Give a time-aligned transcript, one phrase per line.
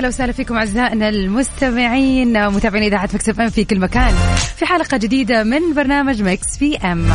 [0.00, 4.14] ويا هلا وسهلا فيكم أعزائنا المستمعين متابعين إذاعة Mix FM في كل مكان.
[4.56, 7.06] في حلقة جديدة من برنامج Mix PM.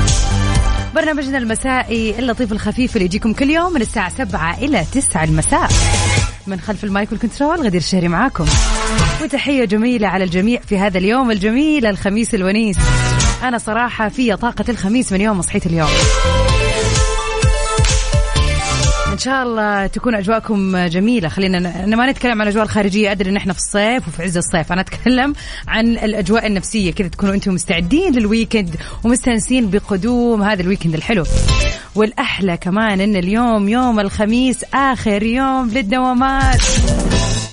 [0.96, 5.70] برنامجنا المسائي اللطيف الخفيف اللي يجيكم كل يوم من الساعة 7 إلى 9 المساء.
[6.48, 8.46] من خلف ال mic وال control غدير الشهري معاكم.
[9.24, 12.77] وتحية جميلة على الجميع في هذا اليوم الجميل الخميس الونيس.
[13.44, 15.90] أنا صراحة في طاقة الخميس من يوم صحيت اليوم.
[19.16, 21.30] إن شاء الله تكون أجواءكم جميلة.
[21.30, 24.72] خلينا ن- ما نتكلم عن الأجواء الخارجية أدري إن إحنا في الصيف وفي عز الصيف.
[24.72, 25.34] أنا أتكلم
[25.68, 26.91] عن الأجواء النفسية.
[26.94, 31.24] كذا تكونوا أنتم مستعدين لل weekend ومستانسين بقدوم هذا ال weekend الحلو.
[31.96, 36.62] والأحلى كمان إن اليوم يوم الخميس آخر يوم للدوامات.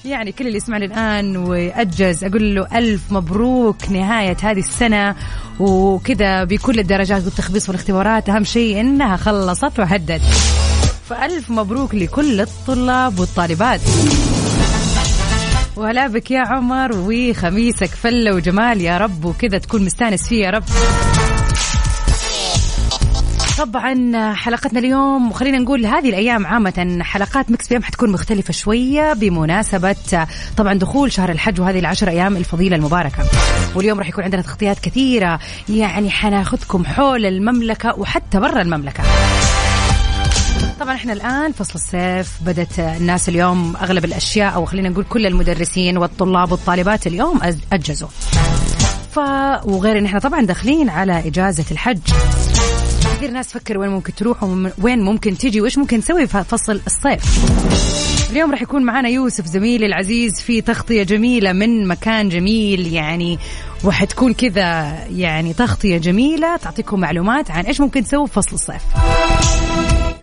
[0.05, 5.15] يعني كل اللي يسمعني الآن وأجز أقول له ألف مبروك نهاية هذه السنة.
[5.61, 8.29] وكذا بكل الدرجات والتخبيص والاختبارات.
[8.29, 10.23] أهم شيء إنها خلصت وهدت
[11.13, 13.81] فألف مبروك لكل الطلاب والطالبات.
[15.77, 20.65] وهلا بك يا عمر وخميسك فلة وجمال يا رب وكذا تكون مستانس فيه يا رب.
[23.59, 30.27] طبعا حلقتنا اليوم وخلينا نقول هذه الأيام عامة حلقات Mix PM حتكون مختلفة شوية بمناسبة
[30.57, 33.25] طبعا دخول شهر الحج وهذه العشر أيام الفضيلة المباركة.
[33.75, 39.03] واليوم راح يكون عندنا تغطيات كثيرة يعني حناخذكم حول المملكة وحتى برا المملكة.
[40.83, 45.97] طبعا إحنا الآن فصل الصيف بدت الناس اليوم أغلب الأشياء أو خلينا نقول كل المدرسين
[45.99, 47.41] والطلاب والطالبات اليوم
[47.73, 48.09] أجزوا.
[49.13, 49.19] ف
[49.65, 51.99] وغير إن إحنا طبعا داخلين على إجازة الحج.
[53.17, 54.43] كثير ناس تفكر وين ممكن تروح
[54.83, 57.23] وين ممكن تجي وإيش ممكن نسوي في فصل الصيف.
[58.31, 63.39] اليوم راح يكون معنا يوسف زميلي العزيز في تغطية جميلة من مكان جميل يعني
[63.85, 68.83] وحتكون كذا يعني تغطية جميلة تعطيكم معلومات عن إيش ممكن تسوي في فصل الصيف.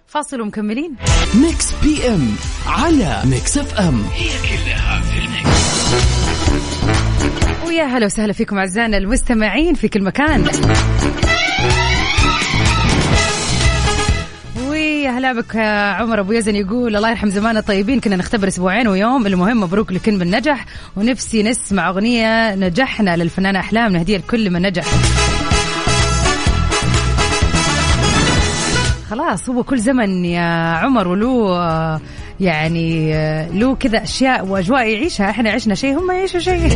[0.10, 0.96] فاصل ومكملين.
[1.36, 2.30] Mix PM
[2.68, 4.04] على ميكس اف ام.
[4.14, 5.94] هي كلها في ال Mix.
[7.68, 10.50] ويا هلا وسهلا فيكم أعزائنا المستمعين في كل مكان.
[14.68, 15.56] ويا هلا بك
[16.00, 20.18] عمر أبو يزن يقول الله يرحم زماننا الطيبين كنا نختبر أسبوعين ويوم المهم مبروك لكل
[20.18, 20.66] من نجح
[20.96, 24.86] ونفسي نسمع أغنية نجحنا للفنانة أحلام نهديها لكل من نجح.
[29.10, 32.00] خلاص هو كل زمن يا عمر وله
[32.40, 33.14] يعني
[33.60, 35.30] له كذا أشياء وأجواء يعيشها.
[35.30, 36.70] إحنا عشنا شيء هم يعيشوا شيء.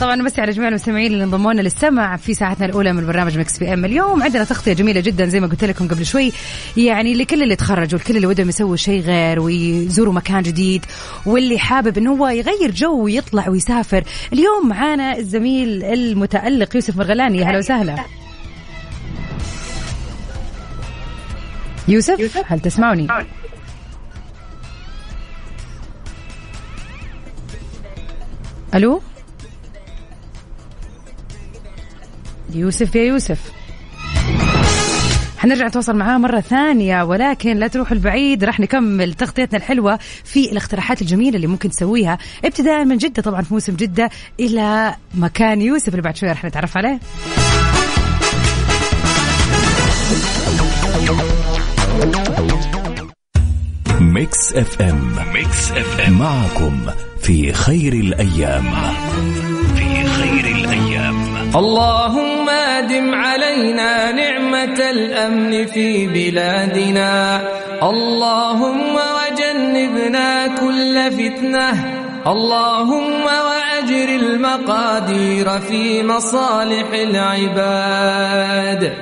[0.00, 3.58] طبعا بمسي على جميع المستمعين اللي انضموا لنا للسمع في ساعتنا الأولى من برنامج Mix
[3.58, 3.84] PM.
[3.84, 6.32] اليوم عندنا تغطية جميلة جدا زي ما قلت لكم قبل شوي.
[6.76, 10.84] يعني لكل اللي تخرجوا لكل اللي ودهم يسووا شيء غير ويزوروا مكان جديد
[11.26, 14.04] واللي حابب إنه هو يغير جو ويطلع ويسافر.
[14.32, 17.38] اليوم معانا الزميل المتألق يوسف مرغلاني.
[17.38, 17.96] يا هلا وسهلا.
[21.88, 23.08] يوسف هل تسمعني؟
[28.74, 29.02] ألو؟
[32.54, 33.52] يوسف يا يوسف.
[35.38, 41.02] حنرجع نتواصل معاه مرة ثانية ولكن لا تروحوا البعيد راح نكمل تغطيتنا الحلوة في الاقتراحات
[41.02, 46.02] الجميلة اللي ممكن تسويها ابتداء من جدة طبعا في موسم جدة إلى مكان يوسف اللي
[46.02, 47.00] بعد شوية راح نتعرف عليه.
[54.00, 55.14] Mix FM.
[55.34, 56.18] Mix FM.
[56.18, 56.80] معكم
[57.22, 58.74] في خير الأيام.
[59.76, 61.14] في خير الأيام.
[61.56, 67.40] اللهم أدم علينا نعمة الأمن في بلادنا.
[67.82, 71.94] اللهم وجنبنا كل فتنة.
[72.26, 78.92] اللهم وأجر المقادير في مصالح العباد.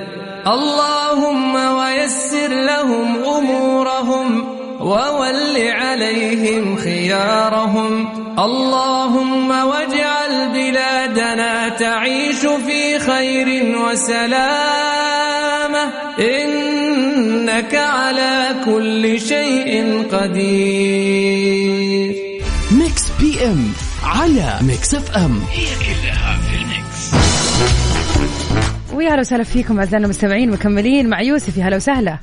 [0.47, 4.45] اللهم ويسر لهم أمورهم
[4.79, 8.09] وول عليهم خيارهم.
[8.39, 15.03] اللهم واجعل بلادنا تعيش في خير وسلامة.
[16.19, 21.63] إنك على كل شيء قدير.
[22.71, 23.73] Mix PM
[24.03, 25.41] على Mix FM.
[25.51, 27.11] هي كلها في ال Mix.
[29.03, 31.57] ويا هلا وسهلا فيكم أعزائنا المستمعين مكملين مع يوسف.
[31.57, 32.17] يا هلا وسهلا.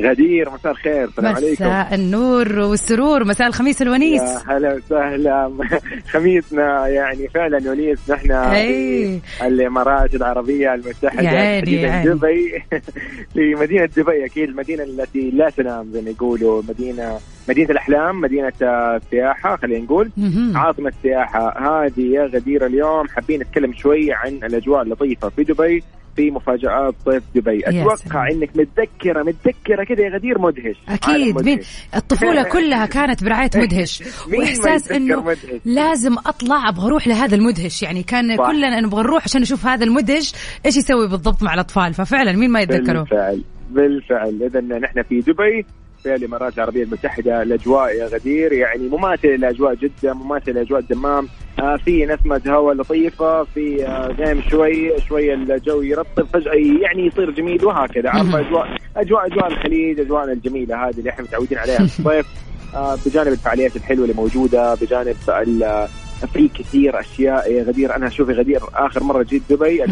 [0.00, 1.04] غدير مساء الخير.
[1.04, 1.64] السلام عليكم.
[1.64, 3.24] مساء النور والسرور.
[3.24, 4.22] مساء الخميس الونيس.
[4.22, 5.50] يا هلا وسهلا.
[6.12, 8.10] خميسنا يعني فعلا ونيس.
[8.10, 9.20] نحن أي.
[9.42, 12.04] الإمارات العربية المتحدة عيني.
[12.04, 12.62] دبي.
[13.34, 16.62] في مدينة دبي أكيد المدينة التي لا تنام زي ما يقولوا.
[16.68, 17.18] مدينة
[17.48, 20.10] مدينة الأحلام مدينة السياحة خلينا نقول.
[20.16, 20.56] مهم.
[20.56, 21.58] عاصمة السياحة.
[21.58, 23.08] هذه يا غدير اليوم.
[23.08, 25.82] حابين نتكلم شوي عن الأجواء اللطيفة في دبي.
[26.20, 27.60] في مفاجآت صيف دبي.
[27.60, 27.88] سلام.
[27.88, 30.76] أتوقع أنك متذكرة متذكرة كده يا غدير مدهش.
[30.88, 31.34] أكيد.
[31.34, 31.44] مدهش.
[31.44, 31.60] مين؟
[31.96, 34.02] الطفولة كلها كانت برعاية مدهش.
[34.38, 37.82] وإحساس إنه مدهش؟ لازم أطلع أبغى أروح لهذا المدهش.
[37.82, 38.46] يعني كان صح.
[38.50, 40.34] كلنا نبغى نروح عشان نشوف هذا المدهش
[40.66, 43.42] إيش يسوي بالضبط مع الأطفال؟ ففعلا مين ما يتذكره؟ بالفعل.
[43.70, 44.42] بالفعل.
[44.42, 45.66] إذا نحن في دبي.
[46.02, 51.28] في الامارات العربية المتحدة الأجواء يا غدير يعني مماثلة لاجواء جده مماثلة لاجواء الدمام.
[51.60, 53.44] آه في نسمه هواء لطيفة.
[53.44, 56.52] في آه غيم شوي شوي الجو يرطب فجأة
[56.82, 58.10] يعني يصير جميل وهكذا.
[58.10, 61.76] عارفة أجواء أجواء أجواء الخليج اجواءنا الجميلة هذه اللي إحنا متعودين عليها.
[61.76, 62.26] في الصيف
[62.74, 65.88] آه بجانب الفعاليات الحلوة اللي موجودة بجانب ال-
[66.34, 67.96] في كثير أشياء يا غدير.
[67.96, 69.84] أنا شوفي غدير آخر مرة جيت دبي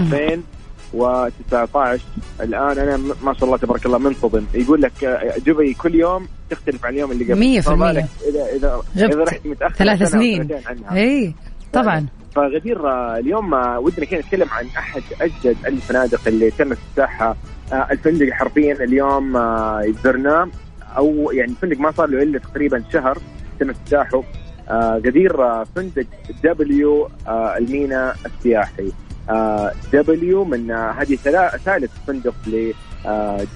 [0.94, 2.02] 2019
[2.40, 4.44] الآن أنا ما شاء الله تبارك الله منتظم.
[4.54, 7.38] يقول لك آه، دبي كل يوم تختلف عن اليوم اللي قبل.
[7.40, 7.92] مية في فما المية.
[7.92, 8.46] بالك إذا
[8.96, 10.48] إذا إذا رحت متأخر ثلاث سنين.
[10.92, 11.34] إي
[11.72, 12.06] طبعا.
[12.36, 17.36] فغدير آه، اليوم آه، ودنا كذا نتكلم عن أحد أجدد الفنادق اللي تم افتتاحها.
[17.72, 20.48] آه، الفندق حرفيا اليوم آه، زرناه
[20.96, 23.18] أو يعني الفندق ما صار له إلا تقريبا شهر
[23.60, 24.22] تم افتتاحه.
[24.68, 26.06] آه، غدير آه، فندق
[26.44, 28.92] W آه، المينا السياحي.
[29.92, 31.16] W من آه، هذه
[31.64, 32.72] ثالث فندق ل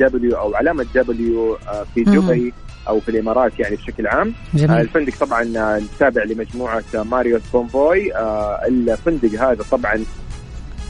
[0.01, 1.59] W أو علامة W
[1.95, 2.05] في.
[2.05, 2.53] دبي
[2.89, 4.29] أو في الإمارات يعني بشكل عام.
[4.55, 8.15] آه، جميل الفندق طبعا آه، التابع لمجموعة آه، Marriott Bonvoy.
[8.15, 10.05] آه، الفندق هذا طبعا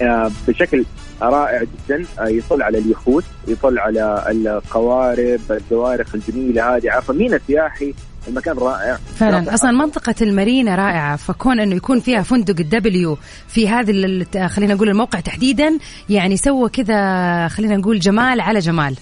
[0.02, 0.84] آه، بشكل
[1.22, 6.90] رائع جدا آه، يطل على اليخوت يطل على القوارب الزوارق الجميلة هذه.
[6.90, 7.94] عارفه مينا سياحي
[8.28, 9.54] المكان رائع فعلا.
[9.54, 13.18] أصلا منطقة المارينا رائعة فكون إنه يكون فيها فندق ال W
[13.48, 15.78] في هذه ال- خلينا نقول الموقع تحديدا
[16.08, 18.96] يعني سوى كذا خلينا نقول جمال على جمال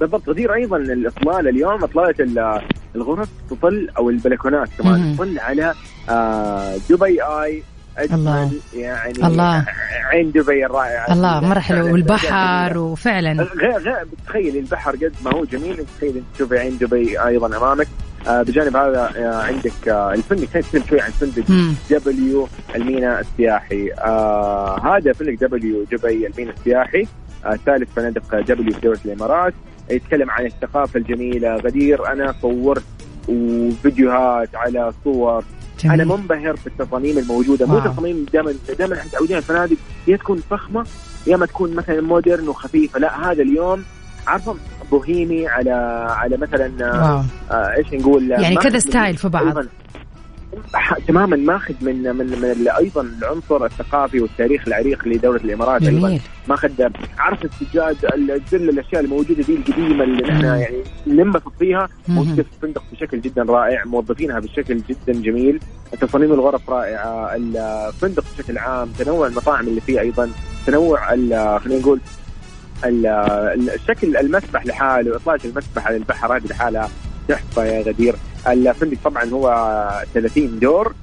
[0.00, 2.62] بالضبط غدير أيضا الاطلاله اليوم اطلاله ال-
[2.96, 5.16] الغرف تطل أو البلكونات كمان.
[5.16, 5.74] تطل على
[6.08, 7.62] آه، دبي آي
[8.12, 8.50] الله.
[8.74, 9.64] يعني الله.
[10.12, 11.92] عين دبي الرائعة الله مرة حلو.
[11.92, 17.20] والبحر وفعلا غير غير تخيل البحر قد ما هو جميل تخيل انت تشوفي عين دبي
[17.26, 17.88] أيضا أمامك
[18.28, 21.44] بجانب هذا آه عندك آه الفندق خلينا نتكلم شوي عن فندق.
[21.90, 23.92] W المينا السياحي.
[23.92, 27.06] آه هذا فندق W دبي المينا السياحي.
[27.44, 29.54] آه ثالث فنادق W في دولة الإمارات.
[29.90, 31.56] يتكلم عن الثقافة الجميلة.
[31.56, 32.84] غدير أنا صورت
[33.28, 35.44] وفيديوهات على صور.
[35.80, 36.00] جميل.
[36.00, 37.66] أنا منبهر بالتصاميم الموجودة.
[37.66, 37.80] مو.
[37.80, 39.76] تصاميم دائما دائما إحنا متعودين الفنادق
[40.08, 40.86] يا تكون فخمة
[41.26, 42.98] يا ما تكون مثلا modern وخفيفة.
[42.98, 43.84] لا هذا اليوم
[44.26, 44.56] عارفه
[44.92, 45.70] بوهيمي على
[46.10, 49.64] على مثلا آه آه إيش نقول يعني ماخذ كذا ستايل في بعض.
[51.08, 56.70] تماما ماخذ من من من أيضا العنصر الثقافي والتاريخ العريق لدولة الإمارات أيضا جميل ماخذ
[57.18, 60.44] عارف السجاد ال- كل الأشياء الموجودة دي القديمة اللي نحن.
[60.44, 61.88] يعني ننبسط فيها.
[62.08, 65.60] موجوده في الفندق بشكل جدا رائع موظفينها بشكل جدا جميل
[66.00, 70.30] تصاميم الغرف رائعة الفندق بشكل عام تنوع المطاعم اللي فيه أيضا
[70.66, 71.08] تنوع
[71.58, 72.00] خلينا نقول
[72.84, 76.88] ال- ال- الشكل المسبح لحاله اطلاله المسبح على البحر هذه لحالها
[77.28, 78.14] تحفة يا غدير.
[78.48, 79.48] الفندق طبعا هو
[80.14, 80.94] 30 دور.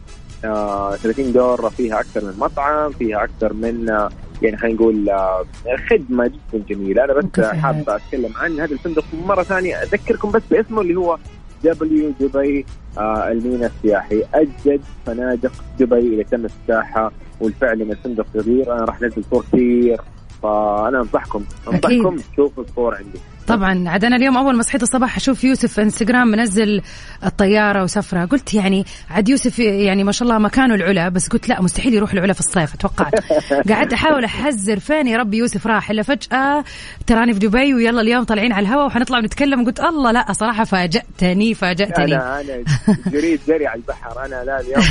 [0.46, 4.10] آه 30 دور فيها أكثر من مطعم فيها أكثر من آه
[4.42, 5.46] يعني خلينا نقول آه
[5.90, 7.04] خدمة جدا جميلة.
[7.04, 7.40] أنا بس.
[7.46, 9.76] حابه أتكلم عن هذا الفندق مرة ثانية.
[9.84, 11.18] أذكركم بس باسمه اللي هو
[11.64, 12.66] دبليو دبي
[12.98, 14.24] آه المينا السياحي.
[14.34, 20.02] اجدد فنادق دبي اللي تم افتتاحها والفعل من الفندق كبير أنا راح أنزل صور كثير.
[20.44, 23.20] فأنا أنصحكم أنصحكم تشوفوا الصور عندي.
[23.50, 23.90] طبعا.
[23.90, 26.82] عاد أنا اليوم أول ما صحيت الصباح أشوف يوسف في إنستغرام منزل
[27.26, 28.26] الطيارة وسفرة.
[28.26, 32.14] قلت يعني عاد يوسف يعني ما شاء الله مكانه العلا بس قلت لا مستحيل يروح
[32.14, 33.14] العلا في الصيف توقعت
[33.70, 35.90] قعدت أحاول أحذر فين يا ربي يوسف راح.
[35.90, 36.64] إلا فجأة
[37.08, 39.66] تراني في دبي ويلا اليوم طالعين على الهواء وحنطلع ونتكلم.
[39.66, 42.16] قلت الله لا صراحة فاجأتني فاجأتني.
[42.16, 42.64] أنا أنا
[43.08, 44.26] جريت جري على البحر.
[44.26, 44.82] أنا لا اليوم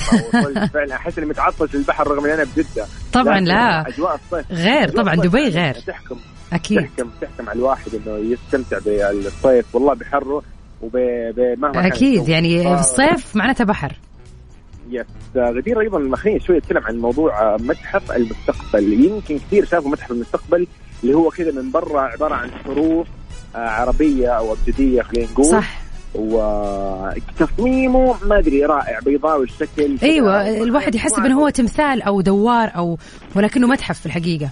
[0.67, 0.95] فعلا.
[0.95, 3.89] أحس إني متعطش البحر رغم إني أنا بجده طبعا لا.
[3.89, 5.75] أجواء الصيف غير طبعا دبي غير.
[5.75, 6.19] تحكم.
[6.53, 6.79] أكيد.
[6.79, 9.75] تحكم تحكم على الواحد إنه يستمتع بالصيف.
[9.75, 10.43] والله بحره
[10.83, 12.29] وبمهما أكيد.
[12.29, 13.93] يعني الصيف معناتها بحر.
[14.91, 19.05] يس غدير أيضا خليني شوي اتكلم عن موضوع آه، متحف المستقبل.
[19.05, 20.67] يمكن كثير شافوا متحف المستقبل
[21.03, 23.07] اللي هو كذا من برا عبارة عن حروف
[23.57, 25.47] آه، عربية أو أبجدية خلينا نقول.
[25.47, 25.81] صح.
[26.15, 32.99] وتصميمه ما أدري رائع بيضاوي الشكل أيوه الواحد يحسب انه هو تمثال أو دوار أو
[33.37, 34.49] ولكنه متحف في الحقيقة.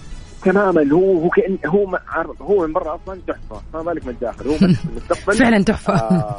[0.53, 0.93] تماما.
[0.93, 1.99] هو هو كأن هو
[2.41, 3.63] هو من برا أصلا تحفة.
[3.73, 4.49] فما بالك من الداخل.
[4.49, 5.37] هو المستقبل.
[5.43, 5.95] فعلا تحفة.
[5.95, 6.37] آه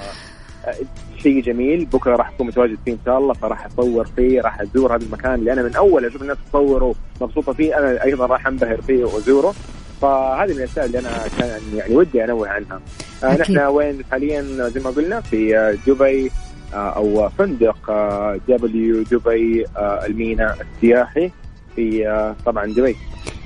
[0.66, 0.74] آه،
[1.18, 1.86] شيء جميل.
[1.86, 3.34] بكرة راح أكون متواجد فيه إن شاء الله.
[3.34, 7.54] فراح أصور فيه راح أزور هذا المكان اللي أنا من أول أشوف الناس تصوره مبسوطة
[7.54, 7.78] فيه.
[7.80, 9.54] أنا أيضا راح أنبهر فيه وأزوره.
[10.02, 11.10] فهذه من الأشياء اللي أنا
[11.40, 12.80] كان يعني ودي أنوه عنها.
[13.24, 13.38] آه.
[13.38, 16.32] نحن وين حاليا؟ زي ما قلنا في آه، دبي
[16.74, 21.32] آه، أو فندق آه، دبليو دبي آه، الميناء السياحي
[21.76, 22.96] في آه، طبعا دبي.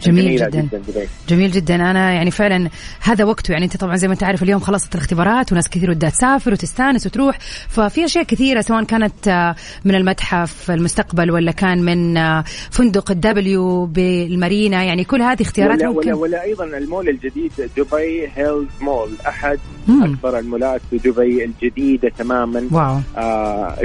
[0.04, 0.50] جميل جدا.
[0.50, 0.82] جدا
[1.30, 1.76] جميل جدا.
[1.76, 2.70] أنا يعني فعلا
[3.02, 6.10] هذا وقته يعني أنت طبعا زي ما انت عارف اليوم خلصت الاختبارات وناس كثير ودها
[6.10, 7.38] تسافر وتستانس وتروح.
[7.70, 9.56] ففي أشياء كثيرة سواء كانت آه،
[9.86, 14.84] من المتحف المستقبل ولا كان من آه، فندق ال W بالمارينا.
[14.84, 16.14] يعني كل هذه اختيارات ولا, ممكن.
[16.14, 19.10] ولا, ولا أيضا المول الجديد Dubai Hills Mall.
[19.28, 20.04] أحد مم.
[20.04, 22.68] أكبر المولات في دبي الجديدة تماما.
[22.72, 22.98] واو.
[23.18, 23.76] آه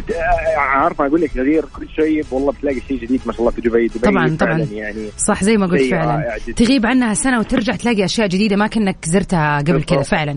[0.56, 3.86] عارفه أقول لك غدير كل شيء والله بتلاقي شيء جديد ما شاء الله في دبي.
[3.88, 4.66] دبي طبعاً، فعلا طبعاً.
[4.72, 6.38] يعني صح زي ما قلت شيء فعلا.
[6.56, 10.02] تغيب عنها سنة وترجع تلاقي أشياء جديدة ما كأنك زرتها قبل كذا.
[10.02, 10.36] فعلا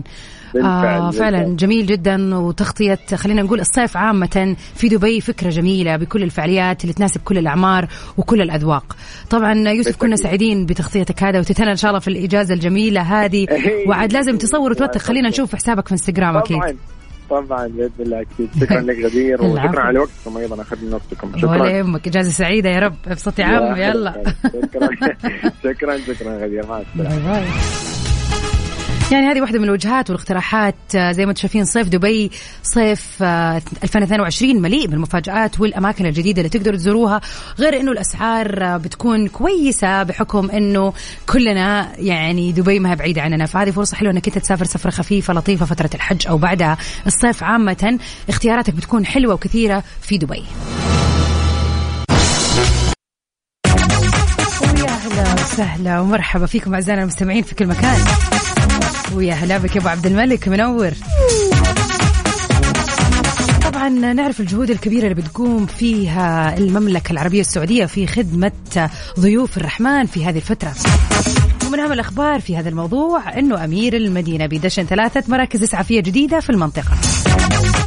[0.54, 1.56] بالفعل، آه فعلا بالفعل.
[1.56, 7.20] جميل جدا وتغطية خلينا نقول الصيف عامة في دبي فكرة جميلة بكل الفعاليات اللي تناسب
[7.24, 8.96] كل الأعمار وكل الأذواق
[9.30, 10.16] طبعا يوسف كنا بالتأكيد.
[10.16, 13.88] سعيدين بتغطيتك هذا وتتنا إن شاء الله في الإجازة الجميلة هذه إيه.
[13.88, 15.28] وعاد لازم تصور وتوثق خلينا.
[15.28, 16.76] نشوف حسابك في إنستغرام أكيد
[17.30, 18.48] طبعا باذن الله أكيد.
[18.60, 19.42] شكرا لك غدير.
[19.44, 21.28] وشكرا على وقتكم أيضا أخذ من وقتكم.
[21.28, 22.06] ولا شكرا يهمك.
[22.06, 22.94] إجازة سعيدة يا رب.
[23.06, 24.12] ابسط يا عم يلا.
[24.62, 24.88] شكرا.
[25.64, 25.98] شكرا.
[25.98, 26.36] شكرا.
[26.44, 27.99] غدير مع السلامة.
[29.12, 32.30] يعني هذه واحدة من الوجهات والاقتراحات آه، زي ما أنتم شايفين صيف دبي
[32.62, 37.20] صيف آه، 2022 مليء بالمفاجآت والأماكن الجديدة اللي تقدروا تزوروها
[37.58, 40.92] غير إنه الأسعار آه، بتكون كويسة بحكم إنه
[41.28, 43.46] كلنا يعني دبي ما هي بعيدة عننا.
[43.46, 46.78] فهذه فرصة حلوة إنك أنت تسافر سفرة خفيفة لطيفة فترة الحج أو بعدها.
[47.06, 47.98] الصيف عامة
[48.28, 50.44] اختياراتك بتكون حلوة وكثيرة في دبي.
[55.42, 57.98] وسهلا ومرحبا فيكم أعزائنا المستمعين في كل مكان.
[59.14, 60.90] ويا هلا بك يا أبو عبد الملك منور.
[63.64, 68.52] طبعا نعرف الجهود الكبيرة اللي بتقوم فيها المملكة العربية السعودية في خدمة
[69.20, 70.74] ضيوف الرحمن في هذه الفترة.
[71.66, 76.50] ومن أهم الأخبار في هذا الموضوع أنه أمير المدينة بدشن ثلاثة مراكز إسعافية جديدة في
[76.50, 76.96] المنطقة.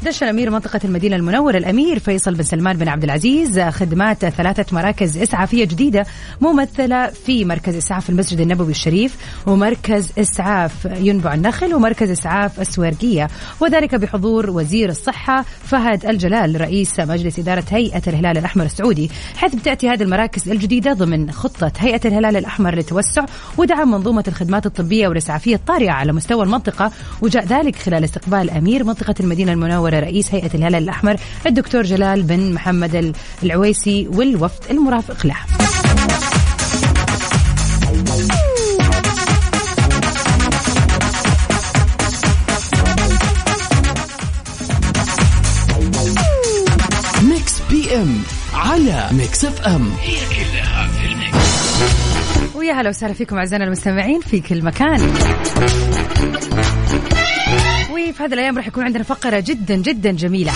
[0.03, 5.17] دشن أمير منطقة المدينة المنورة الأمير فيصل بن سلمان بن عبد العزيز خدمات ثلاثة مراكز
[5.17, 6.05] إسعافية جديدة
[6.41, 9.17] ممثلة في مركز إسعاف المسجد النبوي الشريف
[9.47, 13.27] ومركز إسعاف ينبع النخل ومركز إسعاف السويرقية
[13.59, 19.11] وذلك بحضور وزير الصحة فهد الجلال رئيس مجلس إدارة هيئة الهلال الأحمر السعودي.
[19.35, 23.25] حيث بتأتي هذه المراكز الجديدة ضمن خطة هيئة الهلال الأحمر للتوسع
[23.57, 26.91] ودعم منظومة الخدمات الطبية والإسعافية الطارئة على مستوى المنطقة
[27.21, 32.53] وجاء ذلك خلال استقبال أمير منطقة المدينة المنورة رئيس هيئة الهلال الأحمر الدكتور جلال بن
[32.53, 35.35] محمد العويسي والوفد المرافق له
[47.23, 48.23] Mix PM
[48.53, 49.91] على Mix FM
[52.55, 55.13] ويا هلا وسهلا فيكم أعزائنا المستمعين في كل مكان.
[58.09, 60.51] وفي هذه الأيام راح يكون عندنا فقرة جدا جدا جميلة.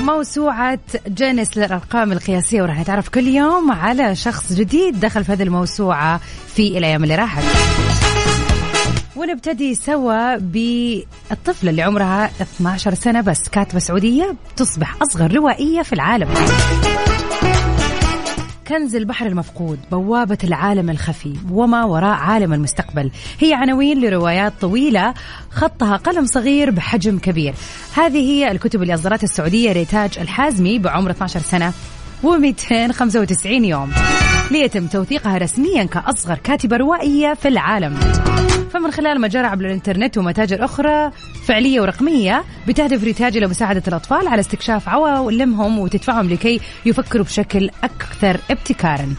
[0.00, 6.20] موسوعة جينيس للأرقام القياسية وراح نتعرف كل يوم على شخص جديد دخل في هذه الموسوعة
[6.54, 7.42] في الأيام اللي راحت.
[9.16, 16.28] ونبتدي سوا بالطفلة اللي عمرها 12 سنة بس كاتبة سعودية تصبح أصغر روائية في العالم.
[18.68, 23.10] كنز البحر المفقود بوابة العالم الخفي وما وراء عالم المستقبل.
[23.40, 25.14] هي عناوين لروايات طويلة
[25.50, 27.54] خطها قلم صغير بحجم كبير.
[27.94, 31.72] هذه هي الكتب اللي أصدرتها السعودية ريتاج الحازمي بعمر 12 سنة
[32.22, 33.90] و295 يوم.
[34.50, 37.98] ليتم توثيقها رسميا كأصغر كاتبة روائية في العالم.
[38.68, 41.10] فمن خلال مجارة عبر الإنترنت ومتاجر أخرى
[41.46, 48.40] فعلية ورقمية بتهدف ريتاج إلى مساعدة الأطفال على استكشاف عوالمهم وتدفعهم لكي يفكروا بشكل أكثر
[48.50, 49.14] ابتكارا.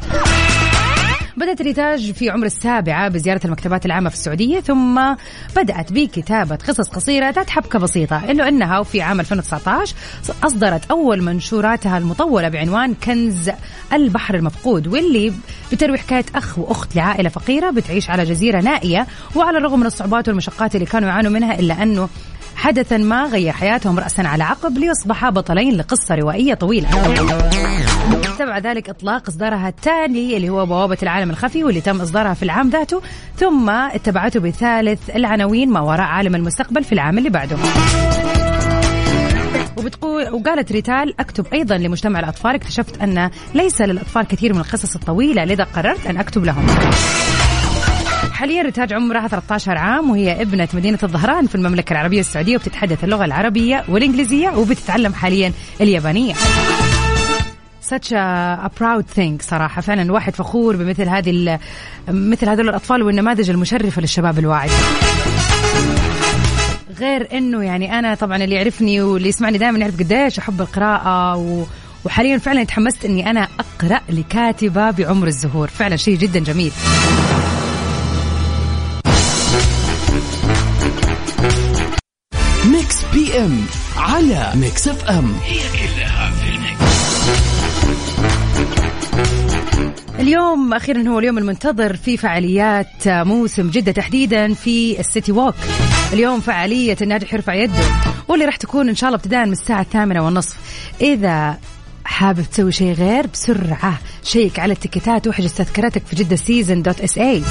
[1.39, 5.15] بدأت ريتاج في عمر السابعة بزيارة المكتبات العامة في السعودية ثم
[5.55, 9.96] بدأت بكتابة قصص قصيرة ذات حبكة بسيطة إلا أنها في عام 2019
[10.43, 13.51] أصدرت أول منشوراتها المطولة بعنوان كنز
[13.93, 15.34] البحر المفقود واللي
[15.72, 20.75] بتروي حكاية أخ وأخت لعائلة فقيرة بتعيش على جزيرة نائية وعلى الرغم من الصعوبات والمشقات
[20.75, 22.10] اللي كانوا يعانوا منها إلا أنه
[22.59, 26.89] حدثا ما غير حياتهم رأسا على عقب ليصبحا بطلين لقصة روائية طويلة.
[28.39, 32.69] تبع ذلك إطلاق إصدارها التالي اللي هو بوابة العالم الخفي واللي تم إصدارها في العام
[32.69, 33.01] ذاته
[33.37, 37.57] ثم اتبعته بثالث العناوين ما وراء عالم المستقبل في العام اللي بعده.
[39.77, 45.45] وبتقول وقالت ريتال أكتب أيضا لمجتمع الأطفال اكتشفت أن ليس للأطفال كثير من القصص الطويلة
[45.45, 46.65] لذا قررت أن أكتب لهم.
[48.39, 53.25] حاليا ريتاج عمرها 13 عام وهي ابنة مدينة الظهران في المملكة العربية السعودية وبتتحدث اللغة
[53.25, 56.34] العربية والإنجليزية وبتتعلم حاليا اليابانية.
[57.89, 61.60] Such a, a proud thing صراحة فعلا الواحد فخور بمثل هذه
[62.08, 64.69] مثل هذول الأطفال والنماذج المشرفة للشباب الواعي.
[67.00, 71.63] غير إنه يعني أنا طبعا اللي يعرفني واللي يسمعني دائما يعرف قديش أحب القراءة و
[72.05, 75.67] وحاليا فعلا تحمست إني أنا أقرأ لكاتبة بعمر الزهور.
[75.67, 76.72] فعلا شيء جدا جميل.
[83.39, 83.65] إم
[83.98, 85.34] على ميكس إف إم.
[85.43, 86.60] هي كلها في
[90.19, 95.55] اليوم أخيرا هو اليوم المنتظر في فعاليات موسم جدة تحديدا في ال City Walk.
[96.13, 97.84] اليوم فعالية الناجح يرفع يده
[98.27, 100.58] واللي راح تكون إن شاء الله ابتداء من الساعة الثامنة والنصف.
[101.01, 101.58] إذا
[102.06, 104.00] حابب تسوي شيء غير بسرعة.
[104.24, 107.43] شيك على التيكيتات واحجز تذكرتك في Jeddah Season dot SA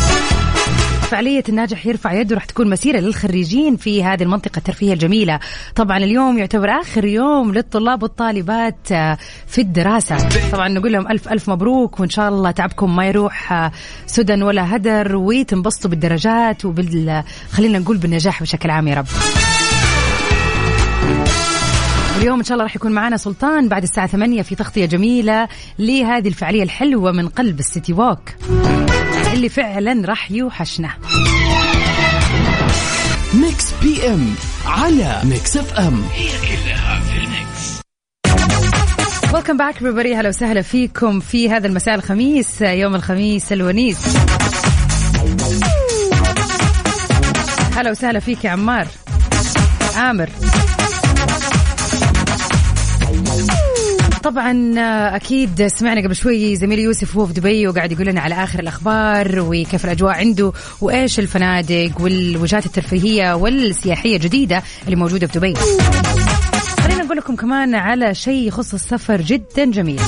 [1.11, 5.41] فعالية الناجح يرفع يده راح تكون مسيرة للخريجين في هذه المنطقة الترفيهية الجميلة.
[5.75, 10.29] طبعا اليوم يعتبر آخر يوم للطلاب والطالبات آه، في الدراسة.
[10.53, 13.73] طبعا نقول لهم ألف ألف مبروك وإن شاء الله تعبكم ما يروح آه،
[14.07, 19.07] سدى ولا هدر وتنبسطوا بالدرجات وبال خلينا نقول بالنجاح بشكل عام يا رب.
[22.19, 25.49] اليوم إن شاء الله راح يكون معنا سلطان بعد الساعة 8 في تغطية جميلة
[25.79, 28.31] لهذه الفعالية الحلوة من قلب السيتي ووك.
[29.33, 30.91] اللي فعلا راح يوحشنا.
[33.35, 34.35] Mix PM
[34.67, 36.03] على Mix FM.
[36.15, 37.81] هي كلها في ال Mix.
[39.35, 43.99] welcome back everybody هلا وسهلا فيكم في هذا المساء الخميس يوم الخميس الونيس.
[47.77, 48.87] هلا وسهلا فيك يا عمار.
[49.97, 50.31] عامر.
[54.29, 54.75] طبعا
[55.17, 59.41] أكيد سمعنا قبل شوي زميلي يوسف هو في دبي وقاعد يقول لنا على آخر الأخبار
[59.41, 65.55] وكيف الأجواء عنده وإيش الفنادق والوجهات الترفيهية والسياحية الجديدة اللي موجودة في دبي.
[66.81, 70.01] خلينا نقول لكم كمان على شيء يخص السفر جدا جميل.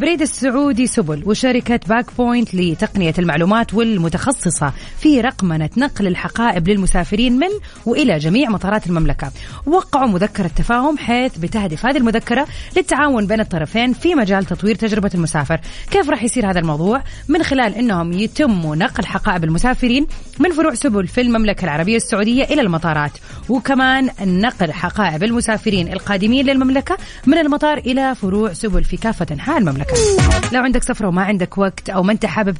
[0.00, 7.48] البريد السعودي سبل وشركة BagPoint لتقنية المعلومات والمتخصصة في رقمنة نقل الحقائب للمسافرين من
[7.86, 9.30] وإلى جميع مطارات المملكة.
[9.66, 15.60] وقعوا مذكرة تفاهم حيث بتهدف هذه المذكرة للتعاون بين الطرفين في مجال تطوير تجربة المسافر.
[15.90, 20.06] كيف راح يصير هذا الموضوع؟ من خلال أنهم يتم نقل حقائب المسافرين
[20.38, 23.12] من فروع سبل في المملكة العربية السعودية إلى المطارات
[23.48, 29.89] وكمان نقل حقائب المسافرين القادمين للمملكة من المطار إلى فروع سبل في كافة أنحاء المملكة.
[30.52, 32.56] لو عندك سفرة وما عندك وقت أو ما أنت حابب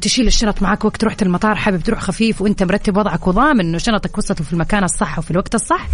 [0.00, 4.18] تشيل الشنط معك وقت رحت المطار حابب تروح خفيف وأنت مرتب وضعك وضامن إنه شنطك
[4.18, 5.88] وصلت في المكان الصح وفي الوقت الصح.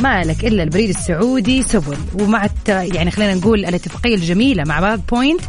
[0.00, 1.96] ما لك إلا البريد السعودي سبل.
[2.20, 5.40] ومع يعني خلينا نقول الاتفاقية الجميلة مع BagPoint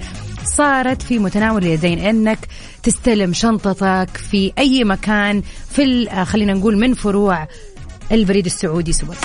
[0.44, 2.00] صارت في متناول اليدين.
[2.00, 2.40] إنك
[2.84, 7.48] تستلم شنطتك في أي مكان في خلينا نقول من فروع
[8.12, 9.16] البريد السعودي سبل.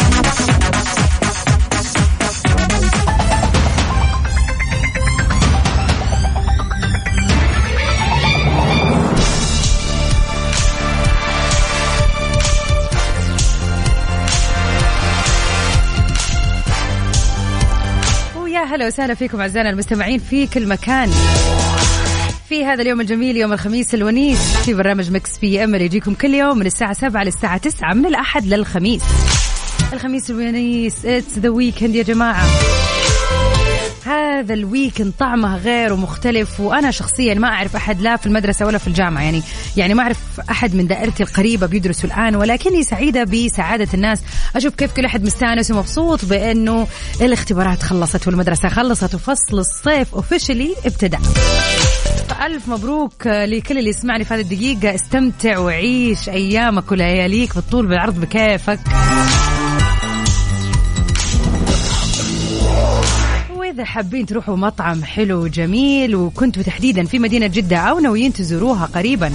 [18.72, 21.11] هلا وسهلا فيكم أعزائنا المستمعين في كل مكان.
[22.48, 26.58] في هذا اليوم الجميل يوم الخميس الونيس في برنامج Mix PM اللي يجيكم كل يوم
[26.58, 29.02] من الساعة 7 للساعة 9 من الأحد للخميس.
[29.92, 32.44] الخميس الونيس it's the weekend يا جماعة.
[34.06, 38.78] هذا ال weekend طعمه غير ومختلف وأنا شخصيا ما أعرف أحد لا في المدرسة ولا
[38.78, 39.42] في الجامعة يعني
[39.76, 40.18] يعني ما أعرف
[40.50, 44.20] أحد من دائرتي القريبة بيدرسوا الآن ولكني سعيدة بسعادة الناس.
[44.56, 46.86] أشوف كيف كل أحد مستأنس ومبسوط بأنه
[47.20, 51.18] الاختبارات خلصت والمدرسة خلصت وفصل الصيف اوفيشلي ابتدى
[52.46, 54.94] ألف مبروك لكل اللي يسمعني في هذه الدقيقة.
[54.94, 58.80] استمتع وعيش أيامك ولياليك بالطول بالعرض بكيفك.
[63.72, 69.32] إذا حابين تروحوا مطعم حلو وجميل وكنتوا تحديدا في مدينة جدة أو ناويين تزوروها قريبا.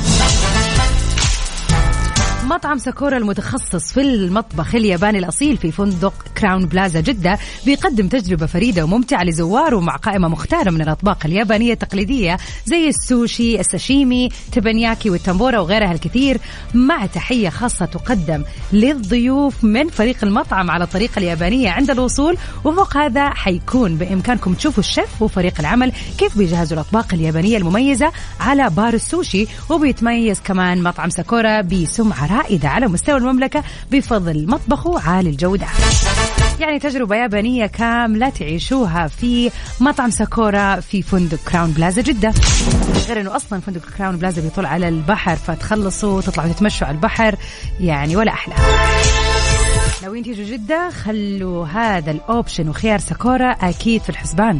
[2.57, 8.83] مطعم ساكورا المتخصص في المطبخ الياباني الأصيل في فندق كراون بلازا جدة بيقدم تجربة فريدة
[8.83, 15.91] وممتعة لزواره مع قائمة مختارة من الأطباق اليابانية التقليدية زي السوشي الساشيمي تيبنياكي والتمبورا وغيرها
[15.91, 16.37] الكثير
[16.73, 18.43] مع تحية خاصة تقدم
[18.73, 25.21] للضيوف من فريق المطعم على الطريقة اليابانية عند الوصول وفوق هذا حيكون بإمكانكم تشوفوا الشيف
[25.21, 32.25] وفريق العمل كيف بيجهزوا الأطباق اليابانية المميزة على بار السوشي وبيتميز كمان مطعم ساكورا بسمعة
[32.47, 35.65] رائدة على مستوى المملكة بفضل مطبخه عالي الجودة.
[36.59, 42.33] يعني تجربة يابانية كاملة تعيشوها في مطعم ساكورا في فندق كراون بلازا جدة.
[43.07, 47.35] غير إنه أصلا فندق كراون بلازا بيطل على البحر فتخلصوا تطلعوا تتمشوا على البحر
[47.79, 48.55] يعني ولا أحلى.
[50.03, 54.59] ناويين تيجوا جدة خلوا هذا ال option وخيار ساكورا أكيد في الحسبان.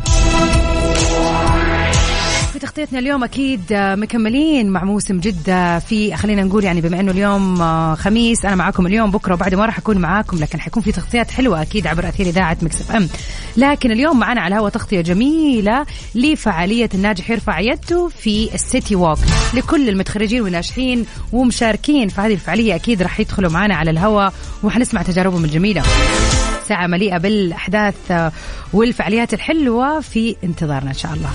[2.78, 7.56] تغطيتنا اليوم أكيد مكملين مع موسم جدة في خلينا نقول يعني بما إنه اليوم
[7.96, 11.62] خميس أنا معاكم اليوم بكرة وبعد ما راح أكون معاكم لكن حيكون في تغطيات حلوة
[11.62, 13.10] أكيد عبر أثير إذاعة Mix FM.
[13.58, 15.86] لكن اليوم معنا على الهواء تغطية جميلة
[16.16, 19.20] لفعالية الناجح يرفع يده في ال City Walk.
[19.54, 25.46] لكل المتخرجين والناجحين ومشاركين في هذه الفعالية أكيد راح يدخلوا معنا على الهواء وحنسمع تجاربهم
[25.46, 25.84] الجميلة.
[26.68, 28.32] ساعة مليئة بالأحداث
[28.74, 31.30] والفعاليات الحلوة في انتظارنا إن شاء الله.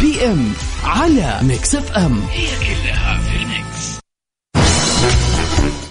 [0.00, 0.52] PM
[0.84, 3.98] على Mix FM هي كلها في ال Mix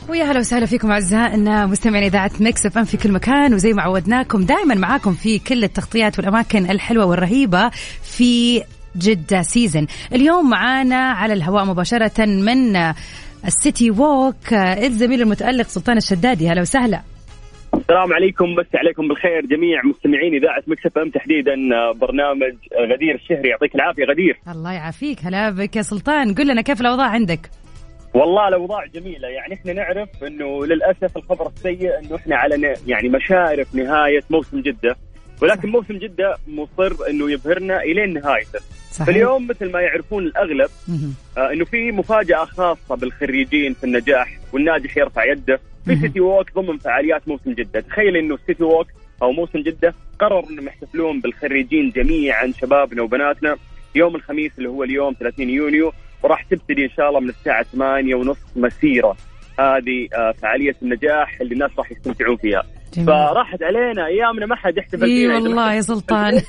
[0.10, 3.54] ويا هلا وسهلا فيكم أعزائنا مستمعين إذاعة Mix FM في كل مكان.
[3.54, 7.72] وزي ما عودناكم دائما معاكم في كل التغطيات والأماكن الحلوة والرهيبة
[8.04, 8.64] في
[8.98, 12.94] Jeddah Season اليوم معانا على الهواء مباشرة من
[13.46, 16.50] ال City Walk الزميل المتألق سلطان الشدادي.
[16.50, 17.02] هلا وسهلا.
[17.84, 21.56] السلام عليكم مسي عليكم بالخير جميع مستمعين إذاعة مكسف إم تحديدا
[21.92, 22.56] برنامج
[22.94, 23.50] غدير الشهري.
[23.50, 24.40] يعطيك العافية غدير.
[24.48, 25.20] الله يعافيك.
[25.26, 26.34] هلا بك يا سلطان.
[26.34, 27.50] قل لنا كيف الأوضاع عندك؟
[28.14, 29.28] والله الأوضاع جميلة.
[29.28, 34.96] يعني إحنا نعرف إنه للأسف الخبر السيء إنه إحنا على يعني مشارف نهاية موسم جدة.
[35.42, 38.60] ولكن موسم جدة مصر إنه يبهرنا إلين نهايته.
[38.92, 39.08] صحيح.
[39.08, 40.70] فاليوم مثل ما يعرفون الأغلب.
[41.38, 45.60] آه إنه في مفاجأة خاصة بالخريجين في النجاح والناجح يرفع يده.
[45.86, 45.96] في.
[45.96, 47.80] سيتي ووك ضمن فعاليات موسم جدة.
[47.80, 48.88] تخيل إنه سيتي ووك
[49.22, 53.56] أو موسم جدة قرروا إنهم يحتفلون بالخريجين جميعا شبابنا وبناتنا.
[53.96, 55.92] يوم الخميس اللي هو اليوم 30 يونيو
[56.24, 59.18] وراح تبتدي إن شاء الله من الساعة 8 ونص مسيرة.
[59.60, 62.64] هذه آه، فعالية النجاح اللي الناس راح يستمتعون فيها.
[62.94, 63.08] جميل.
[63.08, 66.34] فراحت علينا ايامنا ما حد يحتفل إي والله يا سلطان.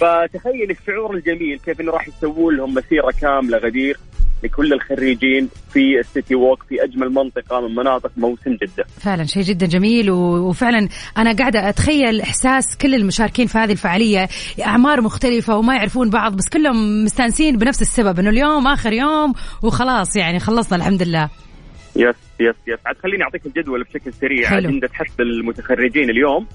[0.00, 3.98] فتخيل الشعور الجميل كيف إنه راح يسووا لهم مسيرة كاملة غدير.
[4.44, 8.84] لكل الخريجين في ال City Walk في أجمل منطقة من مناطق موسم جدة.
[9.00, 14.28] فعلا شيء جدا جميل وفعلا أنا قاعدة أتخيل إحساس كل المشاركين في هذه الفعالية
[14.66, 20.16] أعمار مختلفة وما يعرفون بعض بس كلهم مستانسين بنفس السبب إنه اليوم آخر يوم وخلاص
[20.16, 21.28] يعني خلصنا الحمد لله
[21.96, 22.78] yes yes yes.
[22.86, 24.48] عاد خليني أعطيك الجدول بشكل سريع.
[24.48, 24.68] حلو.
[24.68, 24.88] أجندة
[25.20, 26.46] المتخرجين اليوم.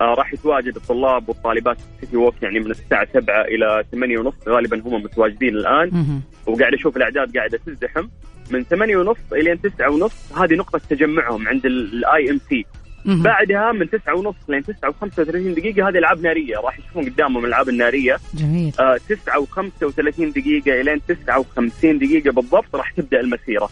[0.00, 4.18] آه راح يتواجد الطلاب والطالبات في ال City Walk يعني من الساعة 7 إلى 8
[4.18, 4.34] ونص.
[4.48, 6.20] غالبا هم متواجدين الآن.
[6.46, 8.08] وقاعد أشوف الأعداد قاعدة تزدحم
[8.50, 12.64] من 8 ونص إلى 9 ونص هذه نقطة تجمعهم عند ال IMC.
[13.06, 16.56] بعدها من 9 ونص لين 9 و35 دقيقة هذه ألعاب نارية.
[16.56, 18.16] راح يشوفون قدامهم الالعاب النارية.
[18.34, 18.72] جميل.
[18.80, 23.68] آه 9 و35 دقيقة إلين 59 دقيقة بالضبط راح تبدأ المسيرة.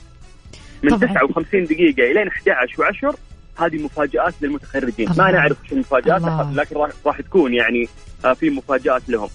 [0.83, 1.13] من طبعاً.
[1.15, 3.15] 59 دقيقة إلين 11 و10
[3.63, 5.25] هذه مفاجآت للمتخرجين الله.
[5.25, 6.23] ما نعرف إيش المفاجآت.
[6.55, 7.89] لكن راح راح تكون يعني
[8.25, 9.29] آه في مفاجآت لهم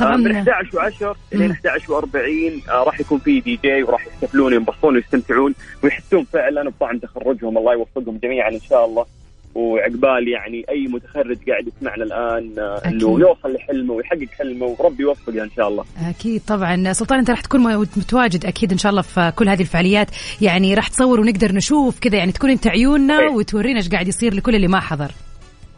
[0.00, 1.52] آه من طبعا 11 و10 إلين مم.
[1.52, 5.54] 11 و40 آه راح يكون في دي جي وراح يحتفلون وينبسطون ويستمتعون
[5.84, 9.06] ويحسون فعلا بطعم تخرجهم الله يوفقهم جميعا إن شاء الله
[9.54, 12.82] وعقبال يعني أي متخرج قاعد يسمعنا الآن آه.
[12.86, 17.40] إنه يوصل لحلمه ويحقق حلمه وربي يوفقه إن شاء الله أكيد طبعا سلطان أنت راح
[17.40, 20.08] تكون متواجد أكيد إن شاء الله في كل هذه الفعاليات
[20.40, 23.20] يعني راح تصور ونقدر نشوف كذا يعني تكون أنت عيوننا.
[23.30, 25.10] وتورينا إيش قاعد يصير لكل اللي ما حضر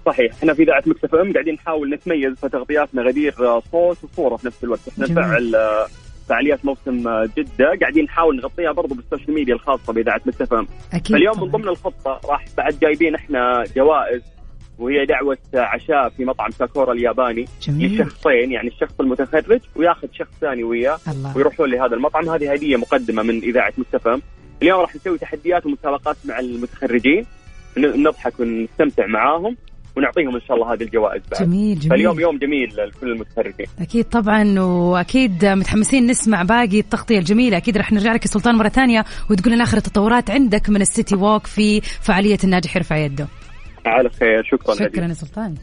[0.06, 4.36] صحيح إحنا في إذاعة Mix FM قاعدين نحاول نتميز في تغطياتنا غدير آه، صوت وصورة
[4.36, 5.04] في نفس الوقت إحنا.
[5.04, 5.86] نفعل آه،
[6.28, 7.78] فعاليات موسم آه، جدة.
[7.80, 11.46] قاعدين نحاول نغطيها برضو بال social media الخاصة بإذاعة Mix FM أكيد فاليوم طبعاً.
[11.46, 14.22] من ضمن الخطة راح بعد جايبين إحنا جوائز
[14.78, 17.44] وهي دعوة عشاء في مطعم ساكورا الياباني.
[17.62, 17.94] جميل.
[17.94, 21.36] لشخصين يعني الشخص المتخرج وياخذ شخص ثاني وياه الله.
[21.36, 22.28] ويروحون لهذا المطعم.
[22.30, 24.22] هذه هدية مقدمة من إذاعة Mix FM
[24.62, 27.26] اليوم راح نسوي تحديات ومسابقات مع المتخرجين.
[27.78, 29.56] نضحك ونستمتع معاهم.
[29.96, 31.42] ونعطيهم إن شاء الله هذه الجوائز بعد.
[31.42, 31.90] جميل جميل.
[31.90, 37.56] فاليوم يوم جميل لكل المتخرجين أكيد طبعا وأكيد متحمسين نسمع باقي التغطية الجميلة.
[37.56, 41.14] أكيد رح نرجع لك يا سلطان مرة ثانية وتقول لنا آخر التطورات عندك من السيتي
[41.14, 43.26] ووك في فعالية الناجح يرفع يده.
[43.86, 45.54] على خير شكرا شكرا يا سلطان.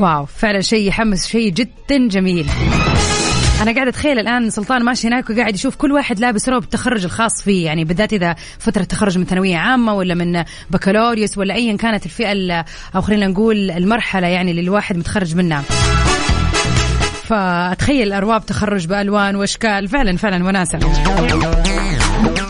[0.00, 2.46] واو فعلا شيء يحمس شيء جدا جميل.
[3.62, 7.42] أنا قاعد أتخيل الآن سلطان ماشي هناك وقاعد يشوف كل واحد لابس روب التخرج الخاص
[7.42, 12.06] فيه يعني بالذات إذا فترة تخرج من ثانوية عامة ولا من بكالوريوس ولا ايا كانت
[12.06, 12.64] الفئة ال-
[12.96, 15.62] أو خلينا نقول المرحلة يعني اللي الواحد متخرج منها.
[17.24, 20.78] فأتخيل أرواب تخرج بألوان وأشكال فعلا فعلا وناسة.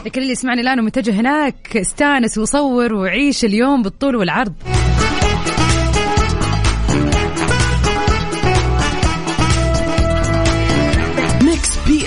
[0.07, 4.53] لكن اللي يسمعني الآن ومتجه هناك استانس وصور وعيش اليوم بالطول والعرض.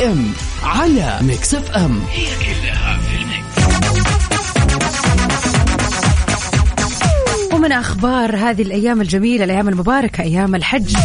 [0.07, 3.57] PM على Mix FM هي كلها في ال mix.
[7.53, 10.95] ومن أخبار هذه الأيام الجميلة الأيام المباركة أيام الحج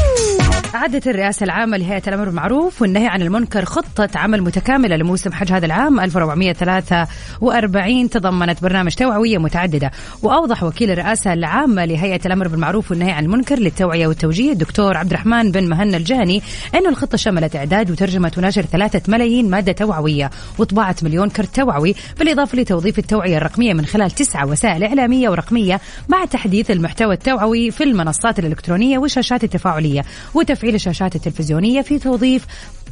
[0.74, 5.66] أعدت الرئاسة العامة لهيئة الأمر بالمعروف والنهي عن المنكر خطة عمل متكاملة لموسم حج هذا
[5.66, 9.90] العام 1443 تضمنت برنامج توعوية متعددة.
[10.22, 15.52] وأوضح وكيل الرئاسة العامة لهيئة الأمر بالمعروف والنهي عن المنكر للتوعية والتوجيه الدكتور عبد الرحمن
[15.52, 16.42] بن مهنا الجهني
[16.74, 22.58] أن الخطة شملت إعداد وترجمة ونشر ثلاثة ملايين مادة توعوية وطباعة مليون كرت توعوي بالإضافة
[22.58, 28.38] لتوظيف التوعية الرقمية من خلال تسعة وسائل إعلامية ورقمية مع تحديث المحتوى التوعوي في المنصات
[28.38, 30.04] الإلكترونية والشاشات التفاعلية.
[30.62, 32.46] وتفعيل الشاشات التلفزيونية في توظيف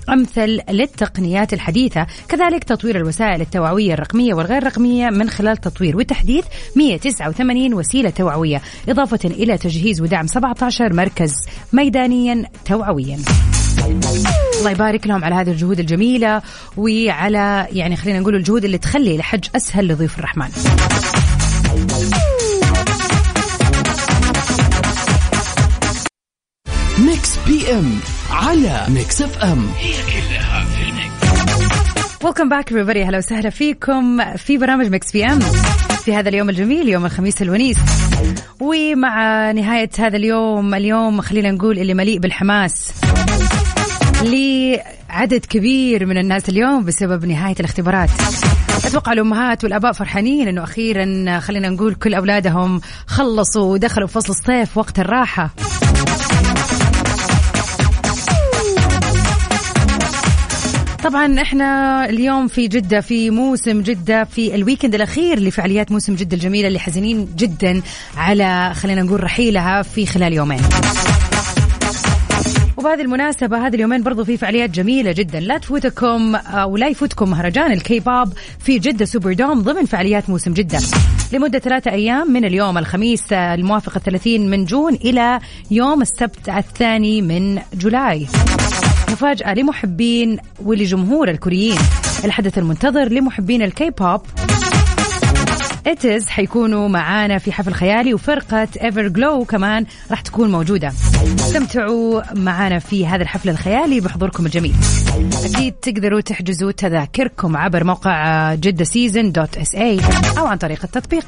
[0.09, 6.45] أمثل للتقنيات الحديثة كذلك تطوير الوسائل التوعوية الرقمية والغير رقمية من خلال تطوير وتحديث
[6.77, 11.33] 189 وسيلة توعوية إضافة إلى تجهيز ودعم 17 مركز
[11.73, 13.19] ميدانيا توعويا.
[14.59, 16.43] الله يبارك لهم على هذه الجهود الجميلة
[16.77, 20.51] وعلى يعني خلينا نقول الجهود اللي تخلي الحج أسهل لضيوف الرحمن.
[27.69, 29.71] PM على Mix FM
[32.25, 33.07] Welcome back everybody.
[33.07, 35.41] هلا وسهلا فيكم في برامج Mix PM
[36.05, 37.77] في هذا اليوم الجميل يوم الخميس الونيس.
[38.61, 42.91] ومع نهاية هذا اليوم اليوم خلينا نقول اللي مليء بالحماس
[44.23, 48.11] لعدد كبير من الناس اليوم بسبب نهاية الاختبارات.
[48.85, 54.99] أتوقع الأمهات والآباء فرحانين إنه أخيرا خلينا نقول كل أولادهم خلصوا ودخلوا فصل الصيف وقت
[54.99, 55.51] الراحة.
[61.05, 66.37] طبعا إحنا اليوم في جدة في موسم جدة في ال weekend الأخير لفعاليات موسم جدة
[66.37, 67.83] الجميلة اللي حزينين جدا
[68.17, 70.61] على خلينا نقول رحيلها في خلال يومين.
[72.77, 75.41] وبهذه المناسبة هذه اليومين برضو في فعاليات جميلة جدا.
[75.41, 80.53] لا تفوتكم أو لا يفوتكم مهرجان الكي باب في جدة Super Dome ضمن فعاليات موسم
[80.53, 80.79] جدة.
[81.33, 87.59] لمدة ثلاثة أيام من اليوم الخميس الموافق 30 من June إلى يوم السبت الثاني من
[87.75, 88.27] July.
[89.13, 91.79] مفاجأة لمحبين ولجمهور الكوريين.
[92.25, 94.21] الحدث المنتظر لمحبين ال K-pop
[95.87, 100.93] ATEEZ حيكونوا معانا في حفل خيالي وفرقة Everglow كمان راح تكون موجودة.
[101.39, 104.75] استمتعوا معانا في هذا الحفل الخيالي بحضوركم الجميل.
[105.45, 110.01] أكيد تقدروا تحجزوا تذاكركم عبر موقع جدة season dot SA
[110.39, 111.25] أو عن طريق التطبيق.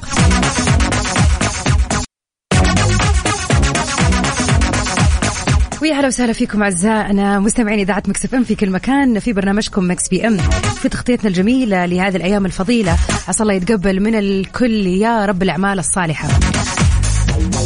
[5.83, 10.09] ويا هلا وسهلا فيكم أعزائنا مستمعين إذاعة Mix FM في كل مكان في برنامجكم Mix
[10.09, 10.37] PM.
[10.83, 12.97] في تغطيتنا الجميلة لهذه الأيام الفضيلة
[13.29, 16.29] عسى الله يتقبل من الكل يا رب الأعمال الصالحة.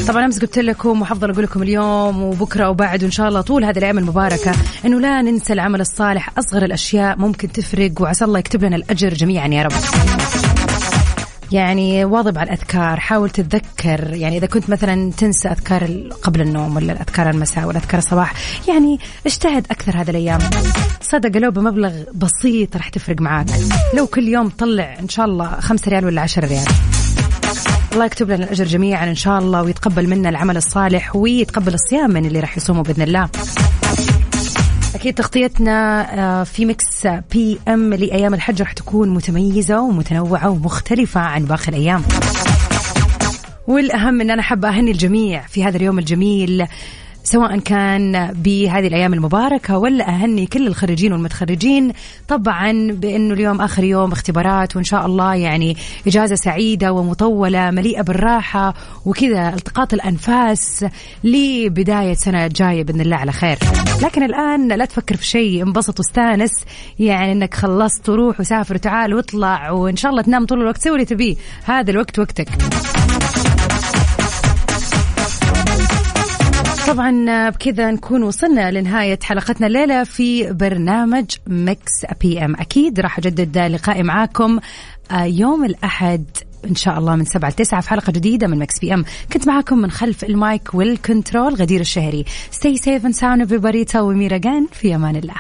[0.09, 3.79] طبعا أمس قلت لكم وحفضل أقول لكم اليوم وبكرة وبعد وإن شاء الله طول هذه
[3.79, 4.53] الأيام المباركة
[4.85, 9.49] إنه لا ننسى العمل الصالح أصغر الأشياء ممكن تفرق وعسى الله يكتب لنا الأجر جميعا
[9.49, 9.73] يا رب.
[11.53, 13.01] يعني واظب على الأذكار.
[13.01, 17.99] حاول تتذكر يعني إذا كنت مثلا تنسى أذكار قبل النوم ولا الأذكار المساء ولا أذكار
[17.99, 18.35] الصباح
[18.69, 20.39] يعني اجتهد أكثر هذه الأيام.
[21.01, 23.47] صدق لو بمبلغ بسيط راح تفرق معاك.
[23.95, 26.67] لو كل يوم طلع إن شاء الله خمسة ريال ولا عشرة ريال.
[27.93, 32.27] الله يكتب لنا الأجر جميعا إن شاء الله ويتقبل منا العمل الصالح ويتقبل الصيام من
[32.27, 33.29] اللي راح يصوموا بإذن الله.
[34.97, 36.07] أكيد تغطيتنا
[36.41, 42.03] آه، في Mix PM لأيام الحج راح تكون متميزة ومتنوعة ومختلفة عن باقي الأيام.
[43.67, 46.67] والأهم أن أنا حابة أهني الجميع في هذا اليوم الجميل.
[47.27, 51.93] سواء كان بهذه الأيام المباركة ولا أهني كل الخريجين والمتخرجين.
[52.29, 58.75] طبعا بأنه اليوم آخر يوم اختبارات وإن شاء الله يعني إجازة سعيدة ومطولة مليئة بالراحة
[59.05, 60.87] وكذا التقاط الأنفاس
[61.25, 63.59] لبداية سنة جاية بإذن الله على خير.
[64.03, 66.53] لكن الآن لا تفكر في شيء انبسط واستانس.
[66.99, 70.83] يعني إنك خلصت وروح وسافر وتعال واطلع وإن شاء الله تنام طول الوقت.
[70.83, 71.37] سوي اللي تبيه.
[71.65, 72.49] هذا الوقت وقتك.
[76.87, 84.03] طبعا بكذا نكون وصلنا لنهاية حلقتنا الليلة في برنامج Mix PM أكيد راح أجدد لقائي
[84.03, 84.59] معاكم
[85.11, 86.25] آه، يوم الأحد
[86.65, 89.91] إن شاء الله من سبعة لتسعة في حلقة جديدة من Mix PM كنت معاكم من
[89.91, 92.25] خلف ال mic وال control غدير الشهري.
[92.53, 93.85] Stay safe and sound everybody.
[93.87, 95.35] تسوي ميرا في أمان الله.